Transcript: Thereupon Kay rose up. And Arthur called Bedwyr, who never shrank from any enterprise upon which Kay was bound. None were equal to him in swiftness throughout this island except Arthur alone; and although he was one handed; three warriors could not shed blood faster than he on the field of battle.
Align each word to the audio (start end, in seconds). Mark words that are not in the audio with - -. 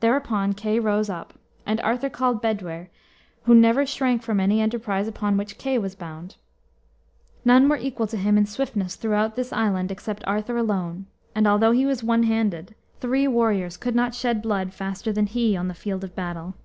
Thereupon 0.00 0.52
Kay 0.52 0.80
rose 0.80 1.08
up. 1.08 1.32
And 1.64 1.80
Arthur 1.82 2.10
called 2.10 2.42
Bedwyr, 2.42 2.88
who 3.44 3.54
never 3.54 3.86
shrank 3.86 4.20
from 4.20 4.40
any 4.40 4.60
enterprise 4.60 5.06
upon 5.06 5.36
which 5.36 5.58
Kay 5.58 5.78
was 5.78 5.94
bound. 5.94 6.34
None 7.44 7.68
were 7.68 7.76
equal 7.76 8.08
to 8.08 8.16
him 8.16 8.36
in 8.36 8.46
swiftness 8.46 8.96
throughout 8.96 9.36
this 9.36 9.52
island 9.52 9.92
except 9.92 10.26
Arthur 10.26 10.56
alone; 10.56 11.06
and 11.36 11.46
although 11.46 11.70
he 11.70 11.86
was 11.86 12.02
one 12.02 12.24
handed; 12.24 12.74
three 12.98 13.28
warriors 13.28 13.76
could 13.76 13.94
not 13.94 14.12
shed 14.12 14.42
blood 14.42 14.74
faster 14.74 15.12
than 15.12 15.26
he 15.26 15.56
on 15.56 15.68
the 15.68 15.72
field 15.74 16.02
of 16.02 16.16
battle. 16.16 16.56